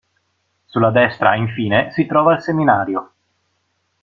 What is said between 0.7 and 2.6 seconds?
destra, infine, si trova il